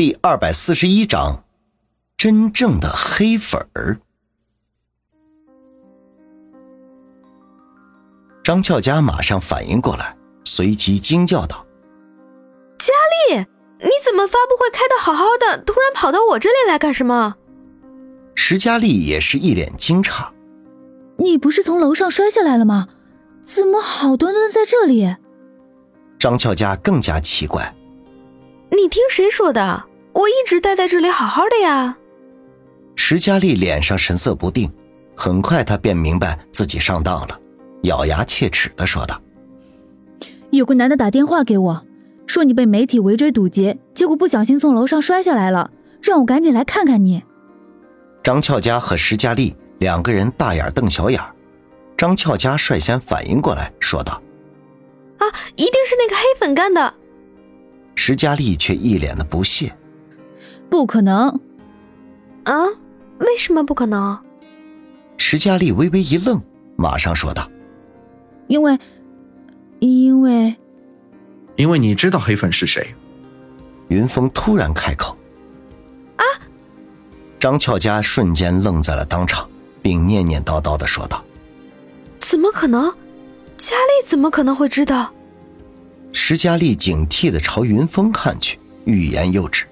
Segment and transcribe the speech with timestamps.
[0.00, 1.44] 第二百四十一章，
[2.16, 3.98] 真正的黑粉儿。
[8.42, 11.66] 张俏佳马上反应过来，随即惊叫道
[12.80, 12.94] ：“佳
[13.28, 13.36] 丽，
[13.80, 17.34] 你怎么发布会开的好好的，突然跑到我这里来干什么？”
[18.34, 20.26] 石佳丽也是一脸惊诧
[21.20, 22.88] ：“你不是从楼上摔下来了吗？
[23.44, 25.14] 怎么好端端在这里？”
[26.18, 27.76] 张俏佳更加奇怪
[28.72, 31.96] ：“你听谁说的？”我一直待在这里好好的呀。
[32.96, 34.70] 石佳丽脸上神色不定，
[35.16, 37.40] 很快她便明白自己上当了，
[37.82, 39.20] 咬牙切齿的说道
[40.50, 41.86] ：“有个男的打电话给我，
[42.26, 45.70] 说你被媒体围追堵截，结果不小心从楼上摔下来了，
[46.02, 47.22] 让我赶紧来看看你。”
[48.22, 51.20] 张俏佳和石佳丽两个人大眼瞪小眼，
[51.96, 54.20] 张俏佳率先反应过来，说道
[55.18, 55.24] ：“啊，
[55.56, 56.94] 一定是那个黑粉干的。”
[57.96, 59.72] 石佳丽却一脸的不屑。
[60.70, 61.28] 不可能！
[62.44, 62.66] 啊？
[63.18, 64.18] 为什么不可能？
[65.18, 66.40] 石佳丽微微一愣，
[66.76, 67.50] 马上说道
[68.48, 68.78] ：“因为，
[69.80, 70.56] 因为，
[71.56, 72.94] 因为你知道黑粉是谁。”
[73.88, 75.14] 云峰突然开口
[76.16, 76.24] ：“啊！”
[77.38, 79.46] 张俏佳瞬间愣在了当场，
[79.82, 81.22] 并念念叨叨的说道
[82.20, 82.90] ：“怎么可能？
[83.58, 85.12] 佳丽怎么可能会知道？”
[86.12, 89.66] 石佳丽警惕的朝云峰看去，欲言又止。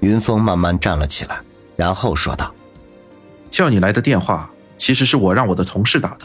[0.00, 1.40] 云峰慢慢站了起来，
[1.76, 2.52] 然后说道
[3.50, 6.24] ：“叫你来的电话，其实是我让我的同事打的。”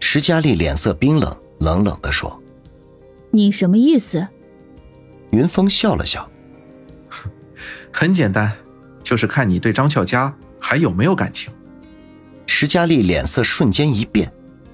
[0.00, 2.40] 石佳丽脸色冰冷，冷冷的说
[3.32, 4.26] ：“你什么意思？”
[5.32, 6.30] 云峰笑了笑
[7.90, 8.52] ：“很简单，
[9.02, 11.52] 就是看你对张俏佳还有没有感情。”
[12.46, 14.30] 石佳丽脸色瞬间一变，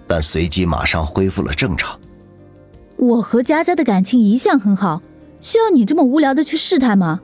[0.08, 1.98] 但随即马上恢复了正常。
[2.98, 5.00] “我和佳佳的感情一向很好，
[5.40, 7.20] 需要你这么无聊的去试探吗？”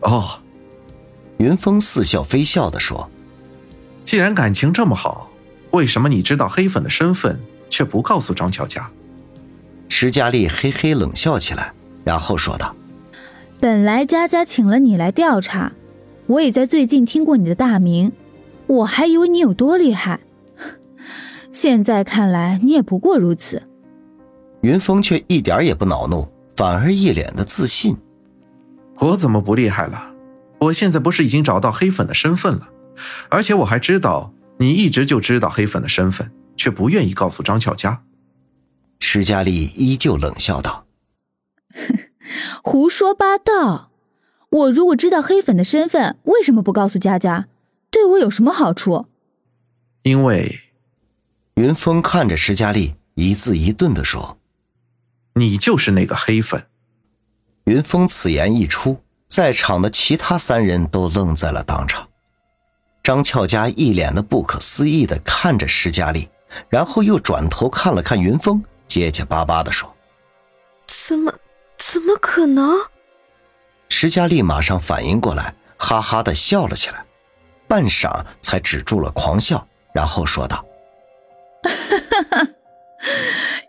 [0.00, 0.40] 哦，
[1.38, 3.10] 云峰似笑非笑的说
[4.04, 5.30] ：“既然感情这么好，
[5.72, 8.90] 为什么你知道黑粉的身份却不告诉张巧佳？”
[9.88, 11.72] 石佳丽嘿嘿冷笑起来，
[12.04, 12.74] 然后说道
[13.60, 15.72] ：“本来佳佳请了你来调查，
[16.26, 18.12] 我也在最近听过你的大名，
[18.66, 20.20] 我还以为你有多厉害，
[21.52, 23.62] 现在看来你也不过如此。”
[24.62, 27.96] 云峰却一点也不恼怒，反而一脸的自信。
[29.00, 30.08] 我怎么不厉害了？
[30.58, 32.68] 我现在不是已经找到黑粉的身份了，
[33.30, 38.02] 而且我还知道你一直就知道黑粉的身份，却不愿意告诉张巧佳。
[38.98, 40.86] 石佳丽依旧冷笑道
[42.62, 43.90] ：“胡说八道！
[44.50, 47.48] 我如果知道黑粉的身份，为什么不告诉佳佳？
[47.90, 49.06] 对我有什么好处？”
[50.04, 50.60] 因为，
[51.54, 54.38] 云峰看着石佳丽，一字一顿的说
[55.36, 56.66] ：“你就是那个黑粉。”
[57.70, 62.08] 云峰此言一出，在场的其他三人都愣在了当场。
[63.00, 66.28] 张俏佳一脸的不可思议的看着石佳丽，
[66.68, 69.94] 然后又转头看了看云峰，结结巴巴的说
[70.88, 71.32] ：“怎么，
[71.78, 72.76] 怎么可能？”
[73.88, 77.04] 石佳丽马上反应过来，哈哈的笑了起来，
[77.68, 79.64] 半晌才止住了狂笑，
[79.94, 80.64] 然后说道
[81.62, 82.48] ：“哈哈，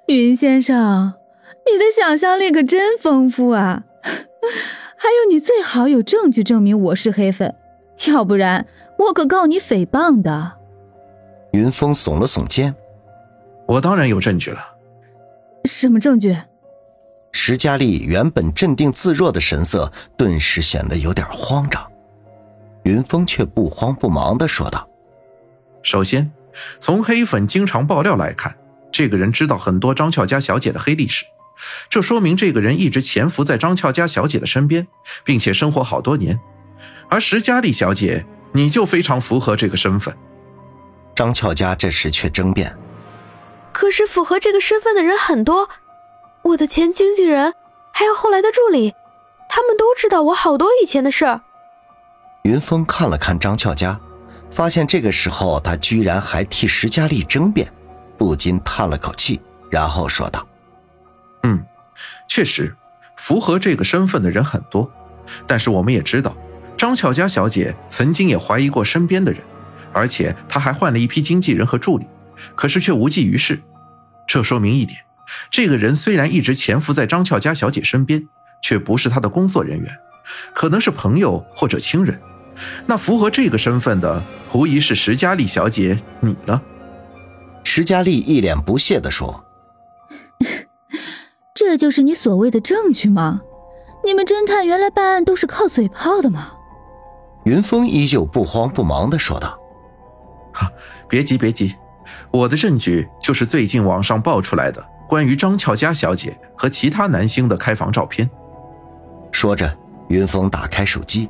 [0.08, 1.14] 云先生，
[1.72, 7.56] 你的想象力可真丰富啊！”还有，你最好有证据证明我是黑粉，
[8.08, 8.66] 要不然
[8.98, 10.54] 我可告你诽谤的。
[11.52, 12.74] 云峰耸了耸肩
[13.68, 14.60] ：“我当然有证据了。”
[15.66, 16.38] 什么证据？
[17.32, 21.86] 石佳丽原本镇定自若的神色顿时显得有点慌张。
[22.84, 24.88] 云峰却不慌不忙的说道
[25.84, 26.32] ：“首先，
[26.80, 28.56] 从黑粉经常爆料来看，
[28.92, 31.26] 这个人知道很多张俏佳小姐的黑历史。”
[31.90, 34.88] 这说明这个人一直潜伏在张俏佳小姐的身边，
[35.24, 36.40] 并且生活好多年。
[37.10, 40.16] 而石佳丽小姐，你就非常符合这个身份。
[41.16, 42.76] 张俏佳这时却争辩
[43.74, 45.70] ：“可是符合这个身份的人很多，
[46.44, 47.54] 我的前经纪人，
[47.94, 48.94] 还有后来的助理，
[49.50, 51.42] 他们都知道我好多以前的事儿。”
[52.44, 54.00] 云峰看了看张俏佳，
[54.50, 57.72] 发现这个时候他居然还替石佳丽争辩，
[58.18, 60.48] 不禁叹了口气，然后说道。
[62.34, 62.74] 确实，
[63.18, 64.90] 符合这个身份的人很多，
[65.46, 66.34] 但是我们也知道，
[66.78, 69.42] 张巧佳小姐曾经也怀疑过身边的人，
[69.92, 72.08] 而且她还换了一批经纪人和助理，
[72.56, 73.62] 可是却无济于事。
[74.26, 74.98] 这说明一点，
[75.50, 78.26] 这个人虽然一直潜伏在张巧佳小姐身边，
[78.64, 79.90] 却不是她的工作人员，
[80.56, 82.18] 可能是朋友或者亲人。
[82.86, 84.24] 那符合这个身份的，
[84.54, 86.62] 无疑是石佳丽小姐你了。
[87.66, 89.44] 石佳丽一脸不屑地说。
[91.72, 93.40] 这就是你所谓的证据吗？
[94.04, 96.52] 你们侦探原来办案都是靠嘴炮的吗？
[97.46, 99.58] 云峰依旧不慌不忙的说道
[100.52, 100.70] ：“哈，
[101.08, 101.74] 别急别急，
[102.30, 108.30] 我的证据就是最近网上爆出来的关于张俏佳小姐和其他男星的开房照片。”
[109.32, 109.74] 说着，
[110.10, 111.30] 云峰打开手机，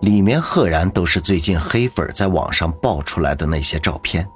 [0.00, 4.28] 里面赫然都是最近黑粉在网上爆出来的那些照片。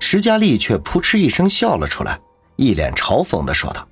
[0.00, 2.18] 石佳丽却扑哧一声笑了出来，
[2.56, 3.86] 一脸嘲讽的说道：“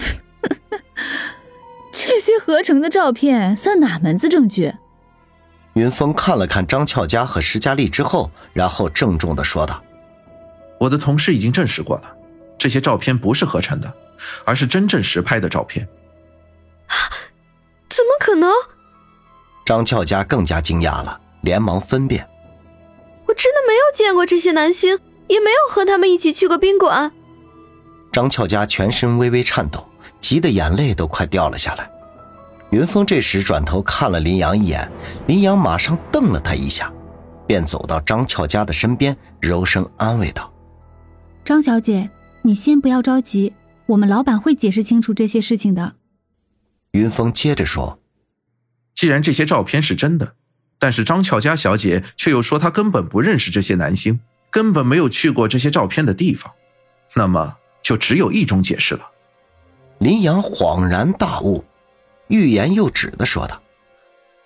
[1.92, 4.74] 这些合成的照片算哪门子证据？”
[5.74, 9.82] 云峰看了看张俏佳和石佳丽之后，然后郑重的说道
[10.80, 12.16] ：“我的同事已经证实过了，
[12.58, 13.92] 这些照片不是合成的，
[14.44, 15.88] 而是真正实拍的照片。”
[16.88, 16.94] 啊，
[17.88, 18.50] 怎么可能？
[19.64, 22.26] 张俏佳更加惊讶了，连忙分辨
[23.28, 24.98] ：“我真的没有见过这些男星，
[25.28, 27.12] 也没有和他们一起去过宾馆。”
[28.10, 29.88] 张俏佳全身微微颤抖，
[30.20, 31.90] 急得眼泪都快掉了下来。
[32.70, 34.90] 云峰这时转头看了林阳一眼，
[35.26, 36.92] 林阳马上瞪了他一下，
[37.46, 40.52] 便走到张俏佳的身边，柔声安慰道
[41.44, 42.08] ：“张小姐，
[42.42, 43.52] 你先不要着急，
[43.86, 45.94] 我们老板会解释清楚这些事情的。”
[46.92, 47.98] 云峰接着说
[48.94, 50.34] ：“既然这些照片是真的，
[50.78, 56.52] 但是张俏佳小姐却又说她根本不认识这些男星，根本没有去过这些照片的地方，
[57.14, 59.10] 那么就只有一种解释了。”
[60.00, 61.62] 林阳恍然大悟。
[62.28, 63.60] 欲言又止的说道：“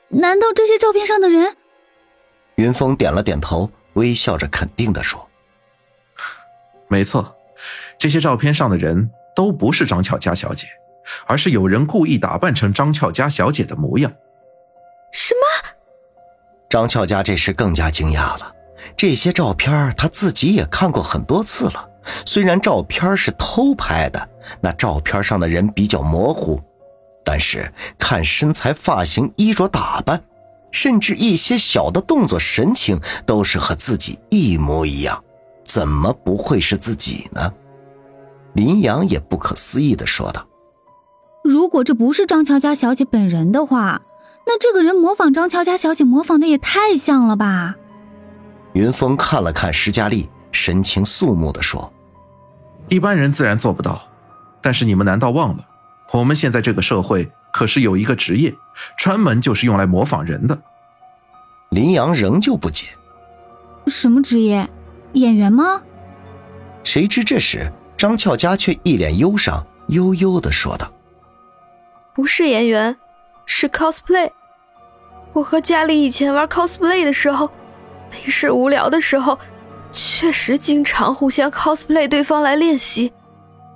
[0.08, 1.56] 难道这些照片上的人？”
[2.56, 5.28] 云峰点了点头，微笑着肯定的说
[6.88, 7.36] ：“没错，
[7.96, 10.66] 这些照片上的人都不是张巧佳小姐，
[11.26, 14.10] 而是有人故意打扮成张巧佳小姐的模样。”
[15.12, 15.70] 什么？
[16.68, 18.52] 张巧佳这时更加惊讶了。
[18.96, 21.88] 这些照片他自己也看过很多次了，
[22.26, 24.28] 虽然照片是偷拍的，
[24.60, 26.60] 那照片上的人比较模糊。
[27.24, 30.22] 但是看身材、发型、衣着打扮，
[30.70, 35.24] 甚至一些小的动作、神情，都是和自己一模一样，
[35.64, 37.52] 怎么不会是自己呢？
[38.52, 40.46] 林阳也不可思议的说道
[41.42, 44.02] ：“如果这不是张乔家小姐本人的话，
[44.46, 47.74] 那这个人模仿张乔家小姐模仿的也太像了吧？”
[48.74, 51.90] 云峰看了看施佳丽，神情肃穆的说
[52.90, 54.02] ：“一般人自然做不到，
[54.64, 55.68] 但是你们难道忘了？”
[56.12, 58.54] 我们现在这个社会可是有一个职业，
[58.96, 60.58] 专门就是用来模仿人的。
[61.70, 62.86] 林阳仍旧不解，
[63.88, 64.68] 什么职业？
[65.14, 65.82] 演员吗？
[66.82, 70.92] 谁知这时张俏佳却一脸忧伤，悠悠的说道
[72.14, 72.96] ：“不是演员，
[73.46, 74.30] 是 cosplay。
[75.32, 77.50] 我和家里以前玩 cosplay 的时候，
[78.10, 79.38] 没事无聊的时候，
[79.90, 83.12] 确实经常互相 cosplay 对方来练习。”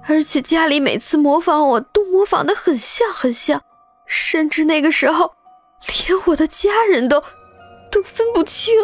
[0.09, 3.63] 而且家里每次模仿我都模仿的很像很像，
[4.07, 5.35] 甚至那个时候，
[6.07, 7.23] 连我的家人都
[7.91, 8.75] 都分不清。